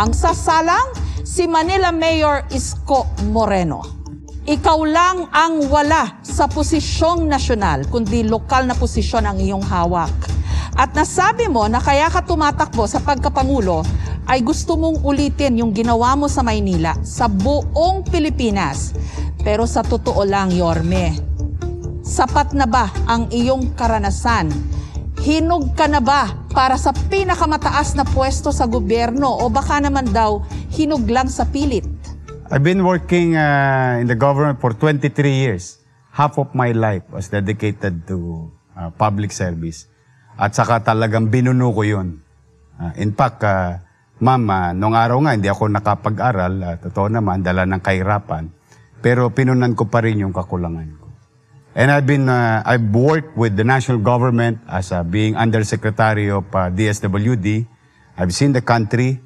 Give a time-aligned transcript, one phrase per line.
[0.00, 0.96] Ang sasalang,
[1.28, 3.84] si Manila Mayor Isko Moreno.
[4.48, 10.08] Ikaw lang ang wala sa posisyong nasyonal, kundi lokal na posisyon ang iyong hawak.
[10.72, 13.84] At nasabi mo na kaya ka tumatakbo sa pagkapangulo
[14.24, 18.96] ay gusto mong ulitin yung ginawa mo sa Maynila sa buong Pilipinas.
[19.44, 21.12] Pero sa totoo lang, Yorme,
[22.00, 24.48] sapat na ba ang iyong karanasan?
[25.20, 30.40] Hinog ka na ba para sa pinakamataas na pwesto sa gobyerno o baka naman daw
[30.72, 31.84] hinog lang sa pilit?
[32.48, 35.76] I've been working uh, in the government for 23 years.
[36.16, 39.92] Half of my life was dedicated to uh, public service.
[40.40, 42.24] At saka talagang binuno ko yun.
[42.80, 43.76] Uh, in fact, uh,
[44.24, 48.48] ma'am, uh, nung araw nga hindi ako nakapag-aral, uh, totoo naman, dala ng kahirapan.
[49.04, 50.99] Pero pinunan ko pa rin yung kakulangan.
[51.74, 56.44] And I've been, uh, I've worked with the national government as uh, being undersecretary of
[56.50, 57.66] uh, DSWD.
[58.18, 59.20] I've seen the country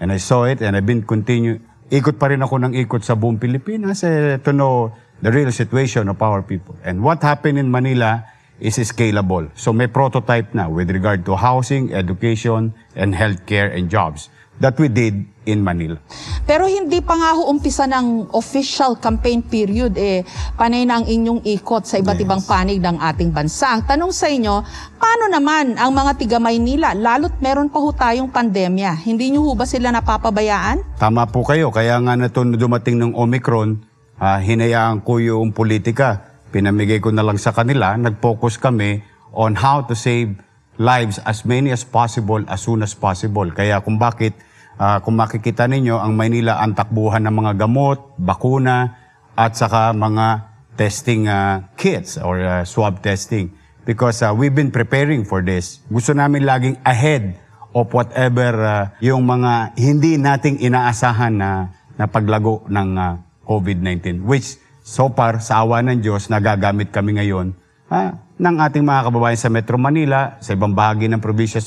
[0.00, 1.62] and I saw it and I've been continue.
[1.86, 4.90] Ikot pa rin ako ng ikot sa buong Pilipinas eh, to know
[5.22, 6.74] the real situation of our people.
[6.82, 8.26] And what happened in Manila
[8.58, 9.46] is scalable.
[9.54, 14.26] So may prototype na with regard to housing, education, and healthcare and jobs
[14.58, 15.94] that we did in Manila.
[16.42, 20.26] Pero hindi pa nga ho umpisa ng official campaign period eh
[20.58, 22.26] panay na ang inyong ikot sa iba't Yes.
[22.26, 23.78] ibang panig ng ating bansa.
[23.78, 24.54] Ang tanong sa inyo,
[24.98, 29.06] paano naman ang mga tiga Maynila lalo't meron pa ho tayong pandemya?
[29.06, 30.98] Hindi niyo ho ba sila napapabayaan?
[30.98, 31.70] Tama po kayo.
[31.70, 33.78] Kaya nga na dumating ng Omicron,
[34.18, 36.34] ah, hinayaan ko yung politika.
[36.50, 37.94] Pinamigay ko na lang sa kanila.
[37.94, 39.02] Nag-focus kami
[39.36, 40.34] on how to save
[40.76, 43.48] lives as many as possible as soon as possible.
[43.52, 44.36] Kaya kung bakit,
[44.76, 48.96] ah, kung makikita ninyo, ang Maynila ang takbuhan ng mga gamot, bakuna,
[49.36, 53.52] at saka mga testing ah, kits or ah, swab testing.
[53.86, 55.80] Because ah, we've been preparing for this.
[55.88, 57.38] Gusto namin laging ahead
[57.76, 61.50] of whatever ah, yung mga hindi nating inaasahan na,
[61.96, 64.24] na paglago ng ah, COVID-19.
[64.24, 67.52] Which so far, sa awa ng Diyos, nagagamit kami ngayon
[67.92, 71.60] ah, ng ating mga kababayan sa Metro Manila, sa ibang bahagi ng probinsya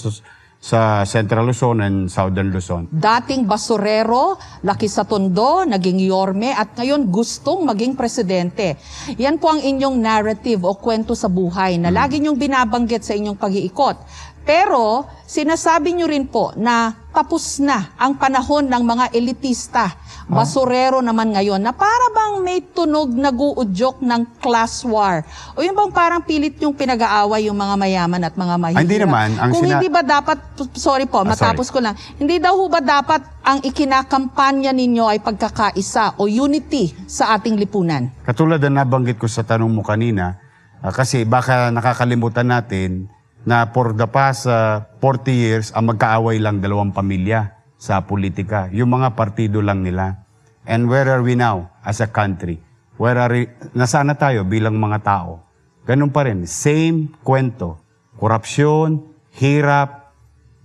[0.59, 2.91] sa, Central Luzon and Southern Luzon.
[2.91, 4.35] Dating basurero,
[4.67, 8.75] laki sa tondo, naging yorme at ngayon gustong maging presidente.
[9.15, 13.39] Yan po ang inyong narrative o kwento sa buhay na lagi niyong binabanggit sa inyong
[13.39, 14.03] pag-iikot.
[14.43, 19.95] Pero sinasabi niyo rin po na tapos na ang panahon ng mga elitista,
[20.29, 25.25] basurero naman ngayon, na para bang may tunog naguudyok ng class war.
[25.57, 28.79] O yung bang parang pilit yung pinag-aaway yung mga mayaman at mga mahihirap.
[28.79, 29.29] Ah, hindi naman.
[29.35, 30.37] Ang Kung sina- hindi ba dapat,
[30.77, 35.19] sorry po, Ah, matapos ko lang, hindi daw ho ba dapat ang ikinakampanya ninyo ay
[35.19, 38.13] pagkakaisa o unity sa ating lipunan?
[38.21, 40.37] Katulad na nabanggit ko sa tanong mo kanina,
[40.79, 43.09] ah, kasi baka nakakalimutan natin
[43.43, 48.67] na for the past ah, 40 years, ang magkaaway lang dalawang pamilya sa politika.
[48.75, 50.27] Yung mga partido lang nila.
[50.67, 52.59] And where are we now as a country?
[52.99, 55.47] Where are we, nasaan na tayo bilang mga tao?
[55.87, 56.43] Ganun pa rin.
[56.43, 57.79] Same kwento.
[58.19, 59.07] Korupsyon,
[59.39, 60.11] hirap,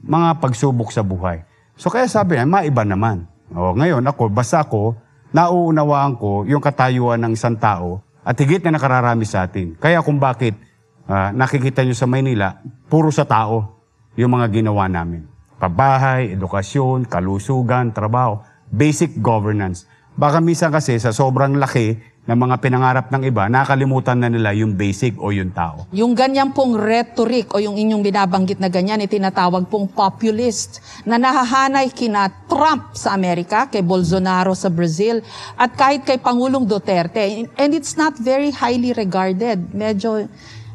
[0.02, 1.46] mga pagsubok sa buhay.
[1.78, 3.30] So kaya sabi niya, maiba naman.
[3.54, 4.98] O, ngayon ako, basta ako,
[5.30, 9.78] nauunawaan ko yung katayuan ng isang tao at higit na nakararami sa atin.
[9.78, 10.58] Kaya kung bakit
[11.06, 12.58] ah, nakikita nyo sa Maynila,
[12.90, 13.78] puro sa tao
[14.18, 15.33] yung mga ginawa namin.
[15.64, 19.88] Pabahay, edukasyon, kalusugan, trabaho, basic governance.
[20.12, 21.96] Baka minsan kasi sa sobrang laki
[22.28, 25.88] ng mga pinangarap ng iba, nakalimutan na nila yung basic o yung tao.
[25.96, 31.88] Yung ganyan pong rhetoric o yung inyong binabanggit na ganyan, itinatawag pong populist na nahahanay
[31.96, 35.24] kina Trump sa Amerika, kay Bolsonaro sa Brazil,
[35.56, 37.48] at kahit kay Pangulong Duterte.
[37.56, 39.72] And it's not very highly regarded.
[39.72, 40.28] Medyo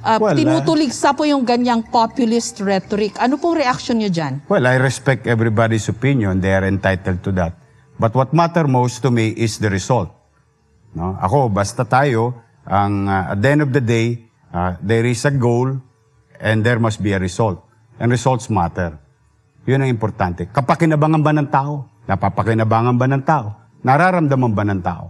[0.03, 3.19] uh, Well, ah, tinutuligsa po yung ganyang populist rhetoric.
[3.19, 4.43] Ano pong reaction nyo dyan?
[4.47, 6.39] Well, I respect everybody's opinion.
[6.39, 7.55] They are entitled to that.
[7.99, 10.11] But what matter most to me is the result.
[10.95, 11.19] No?
[11.19, 12.31] Ako, basta tayo,
[12.63, 14.23] ang, uh, at the end of the day,
[14.55, 15.75] uh, there is a goal
[16.39, 17.59] and there must be a result.
[17.99, 18.95] And results matter.
[19.67, 20.47] Yun ang importante.
[20.47, 21.73] Kapakinabangan ba ng tao?
[22.07, 23.47] Napapakinabangan ba ng tao?
[23.83, 25.05] Nararamdaman ba ng tao?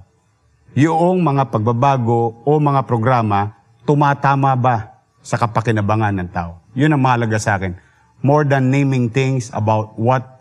[0.73, 6.59] Yung mga pagbabago o mga programa, tumatama ba sa kapakinabangan ng tao?
[6.73, 7.75] Yun ang mahalaga sa akin.
[8.19, 10.39] More than naming things about what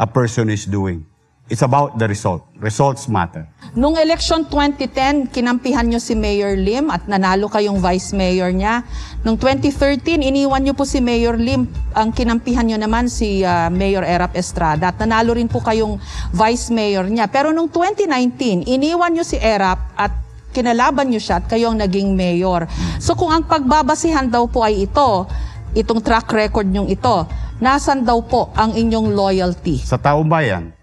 [0.00, 1.04] a person is doing.
[1.48, 2.44] It's about the result.
[2.60, 3.48] Results matter.
[3.72, 8.84] Nung election 2010, kinampihan nyo si Mayor Lim at nanalo kayong vice mayor niya.
[9.24, 11.64] Nung 2013, iniwan nyo po si Mayor Lim.
[11.96, 15.96] Ang kinampihan nyo naman si ah, Mayor Erap Estrada at nanalo rin po kayong
[16.36, 17.32] vice mayor niya.
[17.32, 22.16] Pero nung 2019, iniwan nyo si Erap at kinalaban nyo siya at kayo ang naging
[22.16, 22.68] mayor.
[22.98, 25.28] So kung ang pagbabasihan daw po ay ito,
[25.76, 27.28] itong track record nyong ito,
[27.60, 29.78] nasan daw po ang inyong loyalty?
[29.82, 30.78] Sa taong bayan,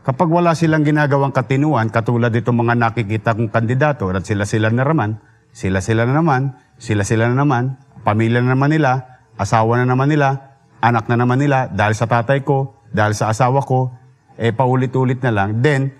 [0.00, 5.20] Kapag wala silang ginagawang katinuan, katulad itong mga nakikita kong kandidato, at sila-sila na naman,
[5.52, 11.04] sila-sila na naman, sila-sila na naman, pamilya na naman nila, asawa na naman nila, anak
[11.04, 13.92] na naman nila, dahil sa tatay ko, dahil sa asawa ko,
[14.40, 15.60] eh paulit-ulit na lang.
[15.60, 15.92] Then,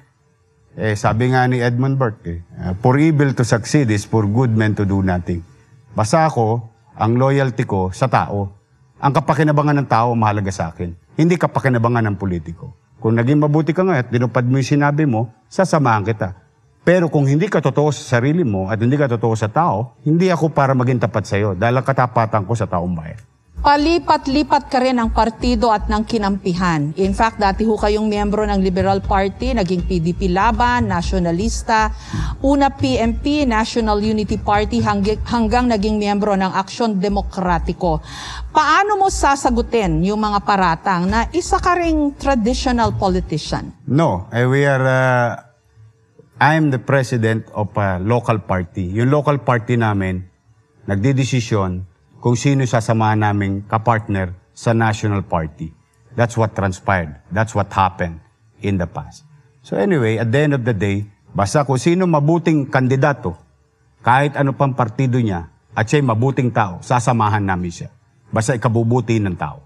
[0.81, 4.49] eh, sabi nga ni Edmund Burke, eh, uh, for evil to succeed is for good
[4.49, 5.44] men to do nothing.
[5.93, 6.65] Basta ako,
[6.97, 8.49] ang loyalty ko sa tao.
[8.97, 10.97] Ang kapakinabangan ng tao mahalaga sa akin.
[11.21, 12.73] Hindi kapakinabangan ng politiko.
[12.97, 16.37] Kung naging mabuti ka nga at dinupad mo yung sinabi mo, sasamahan kita.
[16.81, 20.32] Pero kung hindi ka totoo sa sarili mo at hindi ka totoo sa tao, hindi
[20.32, 23.21] ako para maging tapat sa'yo dahil ang katapatan ko sa taong bayan.
[23.60, 26.96] Palipat-lipat ka rin ng partido at ng kinampihan.
[26.96, 31.92] In fact, dati ho kayong miyembro ng Liberal Party, naging PDP Laban, Nationalista,
[32.40, 38.00] una PMP, National Unity Party, hanggang, naging miyembro ng Aksyon Demokratiko.
[38.48, 43.76] Paano mo sasagutin yung mga paratang na isa ka ring traditional politician?
[43.84, 45.36] No, eh, we are, uh,
[46.40, 48.88] I'm the president of a local party.
[48.96, 50.24] Yung local party namin,
[50.88, 51.89] nagdidesisyon
[52.20, 55.72] kung sino sasamahan naming kapartner sa national party.
[56.12, 57.17] That's what transpired.
[57.32, 58.20] That's what happened
[58.61, 59.25] in the past.
[59.64, 63.40] So anyway, at the end of the day, basta kung sino mabuting kandidato,
[64.05, 67.88] kahit ano pang partido niya, at siya'y mabuting tao, sasamahan namin siya.
[68.28, 69.64] Basta ikabubuti ng tao.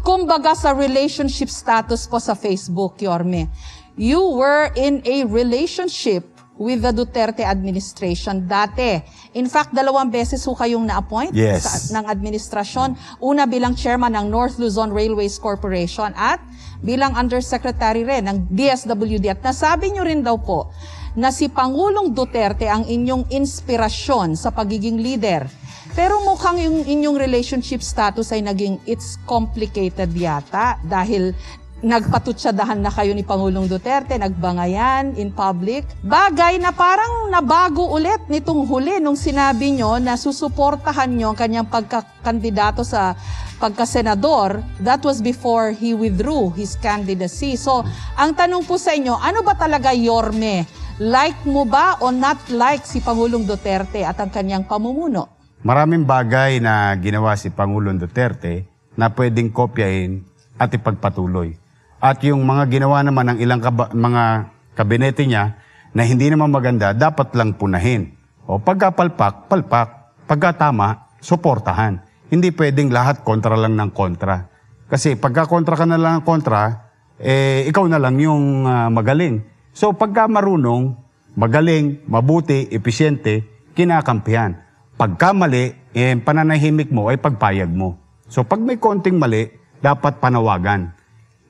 [0.00, 3.52] Kumbaga sa relationship status po sa Facebook, Yorme,
[4.00, 9.00] you were in a relationship with the Duterte administration dati.
[9.32, 11.64] In fact, dalawang beses ho kayong na-appoint Yes.
[11.64, 13.20] sa, ng administrasyon.
[13.24, 16.38] Una bilang chairman ng North Luzon Railways Corporation at
[16.84, 19.32] bilang undersecretary rin ng DSWD.
[19.32, 20.68] At nasabi nyo rin daw po
[21.12, 25.44] na si Pangulong Duterte ang inyong inspirasyon sa pagiging leader.
[25.92, 31.36] Pero mukhang yung inyong relationship status ay naging it's complicated yata dahil
[31.82, 35.82] nagpatutsadahan na kayo ni Pangulong Duterte, nagbangayan in public.
[36.06, 41.66] Bagay na parang nabago ulit nitong huli nung sinabi nyo na susuportahan nyo ang kanyang
[41.66, 43.18] pagkakandidato sa
[43.58, 44.62] pagkasenador.
[44.78, 47.58] That was before he withdrew his candidacy.
[47.58, 47.82] So,
[48.14, 50.64] ang tanong po sa inyo, ano ba talaga Yorme?
[51.02, 55.34] Like mo ba o not like si Pangulong Duterte at ang kanyang pamumuno?
[55.66, 60.22] Maraming bagay na ginawa si Pangulong Duterte na pwedeng kopyahin
[60.58, 61.61] at ipagpatuloy.
[62.02, 65.54] At yung mga ginawa naman ng ilang kaba- mga kabinete niya
[65.94, 68.18] na hindi naman maganda, dapat lang punahin.
[68.42, 70.18] O pagkapalpak, palpak.
[70.26, 72.02] Pagkatama, suportahan.
[72.26, 74.50] Hindi pwedeng lahat kontra lang ng kontra.
[74.90, 76.90] Kasi pagka kontra ka na lang ng kontra,
[77.22, 79.46] eh, ikaw na lang yung ah, magaling.
[79.70, 80.98] So pagka marunong,
[81.38, 83.46] magaling, mabuti, episyente,
[83.78, 84.58] kinakampihan.
[84.98, 87.94] Pagka mali, eh, pananahimik mo ay pagpayag mo.
[88.26, 91.01] So pag may konting mali, dapat panawagan.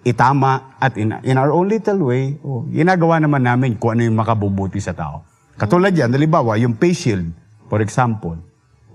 [0.02, 4.18] Itama at in, in our own little way, oh, ginagawa naman namin kung ano yung
[4.18, 5.22] makabubuti sa tao.
[5.54, 7.30] Katulad yan, halimbawa, yung face shield,
[7.70, 8.34] for example.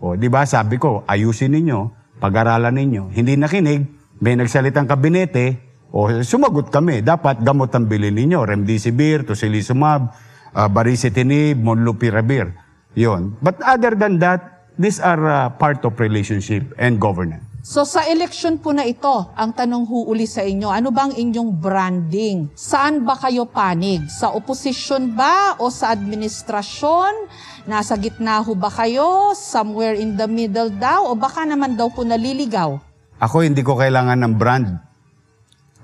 [0.04, 1.80] O, di ba, sabi ko, ayusin ninyo,
[2.20, 3.04] pag-aralan ninyo.
[3.16, 3.88] Hindi nakinig,
[4.20, 5.64] may nagsalitang kabinete,
[5.96, 7.00] o sumagot kami.
[7.00, 8.44] Dapat gamot ang bilhin ninyo.
[8.44, 10.12] Remdesivir, Tocilizumab,
[10.52, 12.52] uh, Baricitinib, Molnupiravir.
[13.00, 13.40] Yon.
[13.40, 17.47] But other than that, these are uh, part of relationship and governance.
[17.68, 22.48] So sa election po na ito, ang tanong huuli sa inyo, ano bang inyong branding?
[22.56, 24.08] Saan ba kayo panig?
[24.08, 27.28] Sa oposisyon ba o sa administrasyon?
[27.68, 29.36] Nasa gitna ho ba kayo?
[29.36, 31.12] Somewhere in the middle daw?
[31.12, 32.80] O baka naman daw po naliligaw?
[33.20, 34.68] Ako hindi ko kailangan ng brand.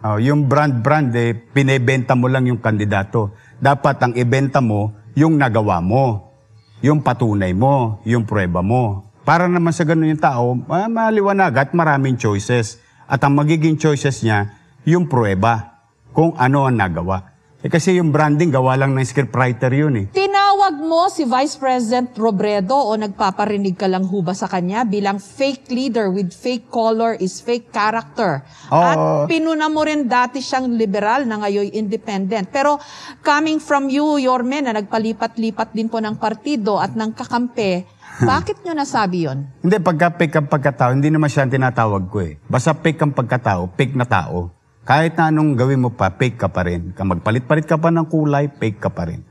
[0.08, 3.36] Oh, yung brand-brand, eh, pinebenta mo lang yung kandidato.
[3.60, 6.31] Dapat ang ibenta mo, yung nagawa mo,
[6.79, 9.12] yung patunay mo, yung prueba mo.
[9.24, 12.75] Para naman sa ganun yung tao, ma- maliwanag at maraming choices.
[13.08, 14.51] At ang magiging choices niya,
[14.84, 15.80] yung prueba,
[16.12, 17.32] kung ano ang nagawa.
[17.63, 20.06] Eh, kasi yung branding, gawa lang ng scriptwriter yun eh.
[20.12, 25.72] Tinawag mo si Vice President Robredo o nagpaparinig ka lang huba sa kanya bilang fake
[25.72, 28.44] leader with fake color is fake character.
[28.68, 28.84] Oo.
[28.84, 29.00] At
[29.32, 32.51] pinuna mo rin dati siyang liberal na ngayon independent.
[32.51, 32.75] Pero
[33.24, 38.77] coming from you, Yorme, na nagpalipat-lipat din po ng partido at ng kakampi, bakit nyo
[38.77, 39.50] nasabi yon?
[39.65, 42.38] Hindi, pagka fake ang pagkatao, hindi naman siya tinatawag ko eh.
[42.46, 44.53] Basta fake ang pagkatao, fake na tao.
[44.86, 46.93] Kahit na anong gawin mo pa, fake ka pa rin.
[46.93, 49.25] Kung magpalit-palit ka pa ng kulay, fake ka pa rin.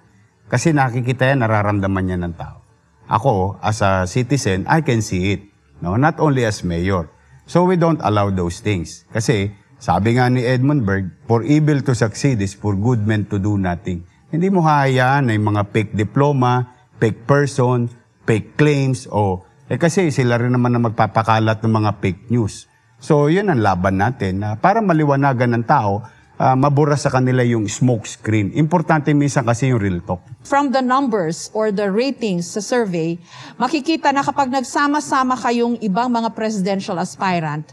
[0.50, 2.64] Kasi nakikita yan, nararamdaman niya ng tao.
[3.06, 5.44] Ako, as a citizen, I can see it.
[5.84, 5.94] No?
[6.00, 7.12] Not only as mayor.
[7.44, 9.04] So we don't allow those things.
[9.12, 13.36] Kasi, sabi nga ni Edmund Berg, for evil to succeed is for good men to
[13.36, 14.08] do nothing.
[14.32, 17.92] Hindi mo hahayaan na yung mga fake diploma, fake person,
[18.26, 22.68] fake claims, o eh kasi sila rin naman na magpapakalat ng mga fake news.
[23.02, 26.06] So yun ang laban natin na para maliwanagan ng tao
[26.38, 28.52] ah, mabura sa kanila yung smoke screen.
[28.54, 30.22] Importante minsan kasi yung real talk.
[30.44, 33.16] From the numbers or the ratings sa survey,
[33.56, 37.66] makikita na kapag nagsama-sama kayong ibang mga presidential aspirant,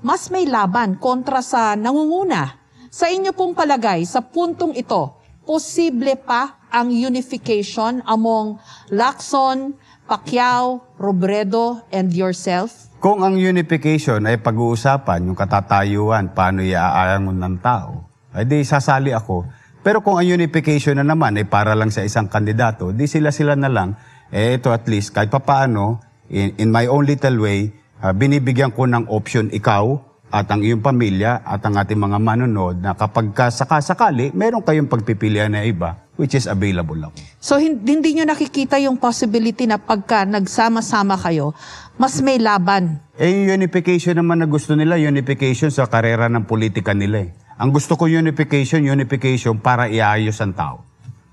[0.00, 2.56] mas may laban kontra sa nangunguna.
[2.88, 8.62] Sa inyo pong palagay, sa puntong ito, posible pa ang unification among
[8.94, 9.74] Lacson,
[10.10, 12.90] Pacquiao, Robredo, and yourself?
[12.98, 19.46] Kung ang unification ay pag-uusapan, yung katatayuan, paano iaayangon ng tao, ay di sasali ako.
[19.86, 23.70] Pero kung ang unification na naman ay para lang sa isang kandidato, di sila-sila na
[23.70, 23.94] lang,
[24.34, 27.70] eh ito at least, kahit papaano, in, in my own little way,
[28.02, 32.78] ah, binibigyan ko ng option ikaw at ang iyong pamilya at ang ating mga manonood
[32.78, 37.18] na kapag ka sakasakali, meron kayong pagpipilian na iba, which is available ako.
[37.42, 41.50] So hin- hindi nyo nakikita yung possibility na pagka nagsama-sama kayo,
[41.98, 43.02] mas may laban.
[43.18, 47.34] Eh, yung unification naman na gusto nila, unification sa karera ng politika nila eh.
[47.60, 50.86] Ang gusto ko unification, unification para iayos ang tao.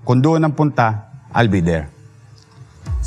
[0.04, 1.97] Kung doon ang punta, I'll be there.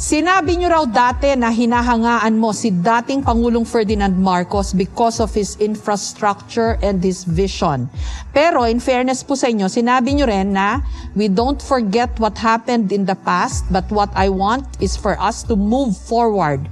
[0.00, 5.60] Sinabi nyo raw dati na hinahangaan mo si dating Pangulong Ferdinand Marcos because of his
[5.60, 7.84] infrastructure and his vision.
[8.32, 10.80] Pero in fairness po sa inyo, sinabi nyo rin na
[11.12, 15.44] we don't forget what happened in the past but what I want is for us
[15.52, 16.64] to move forward.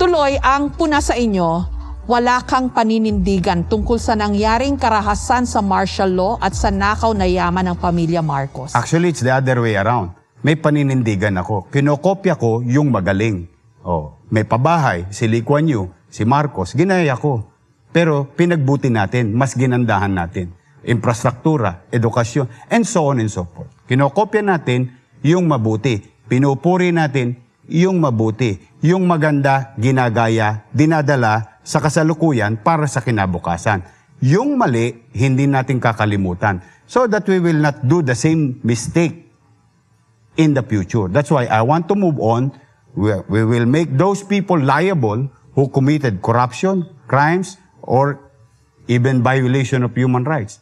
[0.00, 1.68] Tuloy, ang puna sa inyo,
[2.08, 7.68] wala kang paninindigan tungkol sa nangyaring karahasan sa martial law at sa nakaw na yaman
[7.68, 8.72] ng pamilya Marcos.
[8.72, 10.21] Actually, it's the other way around.
[10.42, 11.70] May paninindigan ako.
[11.70, 13.46] Kinokopya ko yung magaling.
[13.86, 17.46] Oh, may pabahay, si Lee Kuan Yew, si Marcos, ginaya ko.
[17.94, 20.50] Pero pinagbuti natin, mas ginandahan natin.
[20.82, 23.70] Infrastruktura, edukasyon, and so on and so forth.
[23.86, 24.90] Kinokopya natin
[25.22, 26.02] yung mabuti.
[26.26, 27.38] Pinupuri natin
[27.70, 28.58] yung mabuti.
[28.82, 33.86] Yung maganda, ginagaya, dinadala sa kasalukuyan para sa kinabukasan.
[34.18, 36.66] Yung mali, hindi natin kakalimutan.
[36.90, 39.31] So that we will not do the same mistake
[40.36, 41.08] in the future.
[41.08, 42.52] That's why I want to move on.
[42.94, 48.20] We, will make those people liable who committed corruption, crimes, or
[48.88, 50.60] even violation of human rights.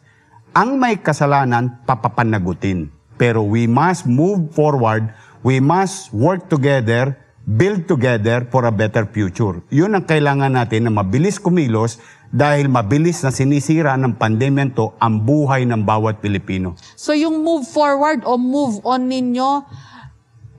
[0.55, 2.91] Ang may kasalanan, papapanagutin.
[3.15, 5.11] Pero we must move forward.
[5.43, 7.15] We must work together,
[7.47, 9.63] build together for a better future.
[9.71, 15.19] Yun ang kailangan natin na mabilis kumilos dahil mabilis na sinisira ng pandemya to ang
[15.19, 16.79] buhay ng bawat Pilipino.
[16.95, 19.67] So yung move forward o move on ninyo,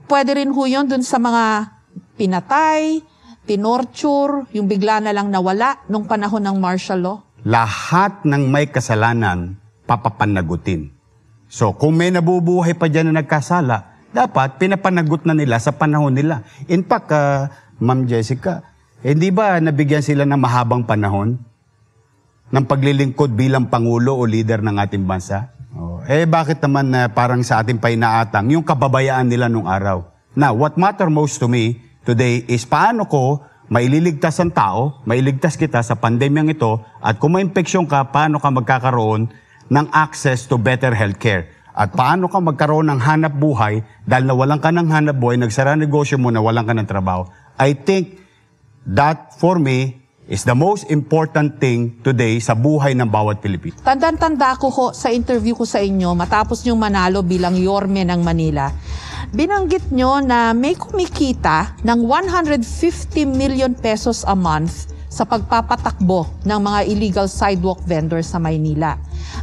[0.07, 1.73] pwede rin ho yun dun sa mga
[2.13, 3.01] pinatay,
[3.49, 7.17] tinorture, yung bigla na lang nawala nung panahon ng martial law?
[7.43, 10.95] lahat ng may kasalanan papapanagutin.
[11.51, 16.41] So kung may nabubuhay pa dyan na nagkasala, dapat pinapanagot na nila sa panahon nila.
[16.71, 17.51] In fact, ah,
[17.83, 18.63] Ma'am Jessica,
[19.03, 21.35] hindi ba nabigyan sila ng mahabang panahon
[22.53, 25.49] ng paglilingkod bilang Pangulo o leader ng ating bansa?
[25.73, 30.05] Oh, eh bakit naman na parang sa ating painaatang yung kababayaan nila nung araw?
[30.37, 33.41] Now, what matter most to me today is paano ko
[33.73, 39.33] maililigtas ang tao, mailigtas kita sa pandemyang ito, at kung ma-infeksyon ka, paano ka magkakaroon
[39.73, 41.49] ng access to better healthcare?
[41.73, 46.21] At paano ka magkaroon ng hanap buhay dahil nawalan ka ng hanap buhay, nagsara negosyo
[46.21, 47.25] mo, nawalan ka ng trabaho?
[47.57, 48.21] I think
[48.85, 53.75] that for me is the most important thing today sa buhay ng bawat Pilipino.
[53.83, 58.71] Tandang-tanda ko ho sa interview ko sa inyo matapos nyong manalo bilang Yorme ng Manila.
[59.33, 62.63] Binanggit nyo na may kumikita ng 150
[63.27, 68.97] million pesos a month sa pagpapatakbo ng mga illegal sidewalk vendors sa Maynila.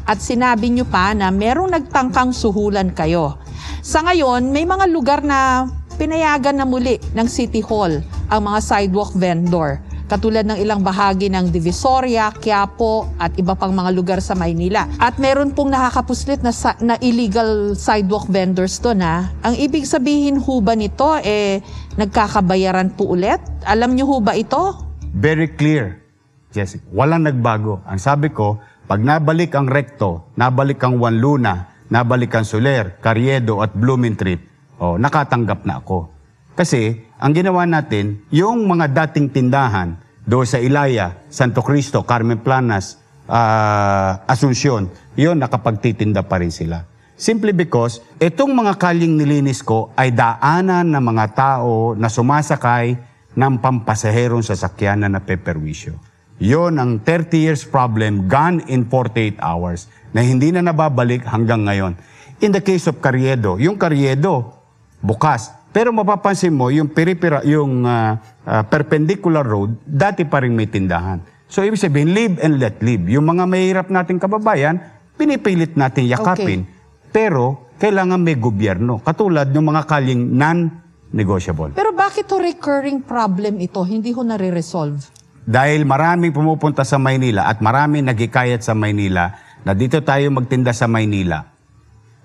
[0.08, 3.38] At sinabi nyo pa na merong nagtangkang suhulan kayo.
[3.84, 5.68] Sa ngayon, may mga lugar na
[6.00, 8.00] pinayagan na muli ng City Hall
[8.32, 13.94] ang mga sidewalk vendor katulad ng ilang bahagi ng Divisoria, Quiapo at iba pang mga
[13.94, 14.90] lugar sa Maynila.
[14.98, 16.50] At meron pong nakakapuslit na,
[16.82, 19.30] na illegal sidewalk vendors to na.
[19.46, 21.62] Ang ibig sabihin ho ba nito, eh,
[21.94, 23.38] nagkakabayaran po ulit?
[23.62, 24.74] Alam niyo ho ba ito?
[25.14, 26.02] Very clear,
[26.50, 26.82] Jessica.
[26.90, 27.78] Walang nagbago.
[27.86, 28.58] Ang sabi ko,
[28.90, 34.42] pag nabalik ang Recto, nabalik ang Juan Luna, nabalik ang Soler, Carriedo at Blumentritt,
[34.82, 36.10] oh, nakatanggap na ako.
[36.58, 42.96] Kasi ang ginawa natin, yung mga dating tindahan doon sa Ilaya, Santo Cristo, Carmen Planas,
[43.28, 44.88] ah, Asuncion,
[45.20, 46.88] yun nakapagtitinda pa rin sila.
[47.20, 52.96] Simply because itong mga kalyeng nilinis ko ay daanan ng mga tao na sumasakay
[53.36, 56.00] ng pampasaherong sasakyan na napeperwisyo.
[56.40, 61.92] Yon ang 30 years problem gone in 48 hours na hindi na nababalik hanggang ngayon.
[62.40, 64.56] In the case of Carriedo, yung Carriedo,
[65.04, 65.59] bukas.
[65.70, 71.22] Pero mapapansin mo, yung peripera, yung ah, ah, perpendicular road, dati pa rin may tindahan.
[71.50, 73.10] So, ibig sabihin, live and let live.
[73.10, 74.78] Yung mga mahirap nating kababayan,
[75.18, 76.66] pinipilit natin yakapin.
[77.10, 79.02] Pero kailangan may gobyerno.
[79.02, 81.74] Katulad ng mga kaling non-negotiable.
[81.74, 83.82] Pero bakit to recurring problem ito?
[83.82, 85.10] Hindi ho nare-resolve.
[85.42, 89.34] Dahil maraming pumupunta sa Maynila at maraming nagikayat sa Maynila
[89.66, 91.50] na dito tayo magtinda sa Maynila.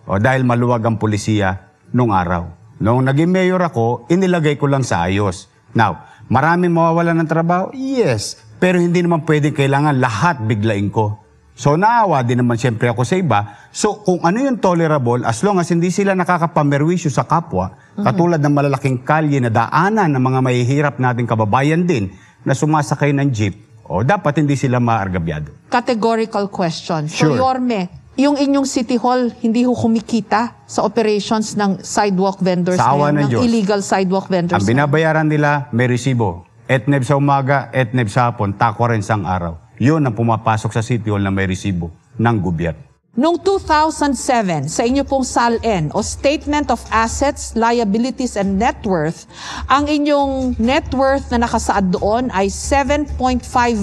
[0.06, 2.65] O dahil maluwag ang pulisiya nung araw.
[2.76, 5.48] Noong naging mayor ako, inilagay ko lang sa ayos.
[5.72, 7.72] Now, maraming mawawalan ng trabaho?
[7.72, 8.40] Yes.
[8.60, 11.24] Pero hindi naman pwedeng kailangan lahat biglain ko.
[11.56, 13.56] So naawa din naman siyempre ako sa iba.
[13.72, 18.52] So kung ano yung tolerable, as long as hindi sila nakakapamerwisyo sa kapwa, katulad ng
[18.52, 22.12] malalaking kalye na daanan ng mga mahihirap nating kababayan din
[22.44, 23.56] na sumasakay ng jeep,
[23.88, 25.72] o dapat hindi sila maargabyado.
[25.72, 27.08] Categorical question.
[27.08, 27.40] So, Sure.
[27.40, 33.12] Yorme, yung inyong City Hall, hindi ho kumikita sa operations ng sidewalk vendors Sa awa
[33.12, 33.42] ngayon, ng Diyos.
[33.44, 34.56] illegal sidewalk vendors.
[34.56, 36.48] Ang binabayaran nila, may resibo.
[36.66, 39.60] Etneb sa umaga, etneb sa hapon, takwa rin sang araw.
[39.78, 42.85] Yun ang pumapasok sa City Hall na may resibo ng gobyerno.
[43.16, 49.24] Noong 2007, sa inyo pong SALN o Statement of Assets, Liabilities and Net Worth,
[49.72, 53.16] ang inyong net worth na nakasaad doon ay 7.5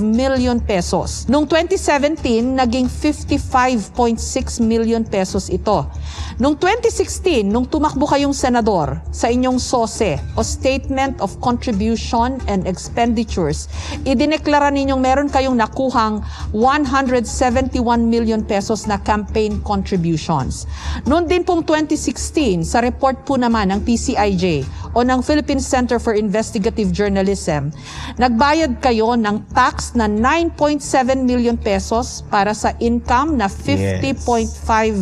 [0.05, 1.25] million pesos.
[1.33, 4.21] Noong 2017, naging 55.6
[4.61, 5.89] million pesos ito.
[6.37, 13.73] Noong 2016, nung tumakbo kayong senador sa inyong SOSE o Statement of Contribution and Expenditures,
[14.05, 16.21] idineklara ninyong meron kayong nakuhang
[16.53, 19.22] 171 million pesos na campaign
[19.63, 20.67] contributions.
[21.07, 26.13] Noon din pong 2016, sa report po naman ng PCIJ o ng Philippine Center for
[26.13, 27.73] Investigative Journalism,
[28.19, 30.83] nagbayad kayo ng tax na 9.7
[31.23, 34.13] million pesos para sa income na 50.5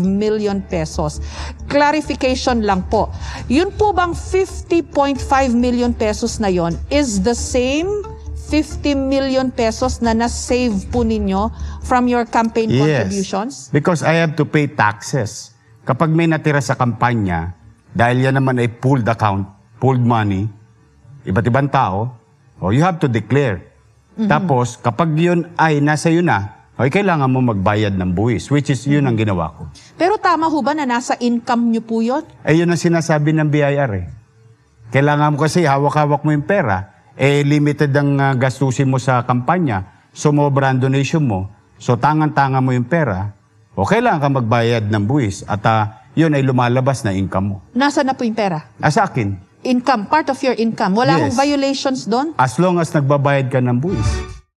[0.04, 1.18] million pesos.
[1.70, 3.10] Clarification lang po.
[3.50, 5.22] Yun po bang 50.5
[5.54, 7.88] million pesos na yon is the same
[8.50, 11.54] 50 million pesos na na-save po ninyo
[11.86, 13.70] from your campaign contributions?
[13.70, 15.54] Because I have to pay taxes.
[15.86, 17.54] Kapag may natira sa kampanya,
[17.94, 19.46] dahil yan naman ay pooled account,
[19.78, 20.50] pooled money,
[21.22, 22.10] iba't ibang tao,
[22.58, 23.70] oh, you have to declare.
[24.20, 28.82] Tapos, kapag yun ay nasa yun na, ay kailangan mo magbayad ng buwis, which is
[28.84, 29.62] yun ang ginawa ko.
[29.94, 32.26] Pero tama ho ba na nasa income nyo po yun?
[32.44, 34.06] Eh, yun ang sinasabi ng BIR eh.
[34.90, 39.84] Kailangan mo kasi hawak-hawak mo yung pera, eh limited ang ah, gastusin mo sa kampanya,
[40.08, 43.36] sumobra ang donation mo, so tangan-tanga mo yung pera,
[43.76, 45.82] o kailangan ka magbayad ng buwis at ah,
[46.16, 47.56] yun ay lumalabas na income mo.
[47.70, 48.72] Nasa na po yung pera?
[48.80, 50.96] Ah, sa akin, Income, part of your income.
[50.96, 51.36] Wala Yes.
[51.36, 52.32] violations doon?
[52.40, 54.39] as long as nagbabayad ka ng buwis.